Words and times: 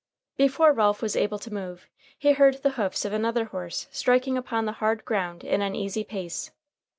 Before 0.35 0.73
Ralph 0.73 1.03
was 1.03 1.15
able 1.15 1.37
to 1.37 1.53
move, 1.53 1.87
he 2.17 2.31
heard 2.31 2.63
the 2.63 2.71
hoofs 2.71 3.05
of 3.05 3.13
another 3.13 3.45
horse 3.45 3.85
striking 3.91 4.35
upon 4.35 4.65
the 4.65 4.71
hard 4.81 5.05
ground 5.05 5.43
in 5.43 5.61
an 5.61 5.75
easy 5.75 6.03
pace. 6.03 6.49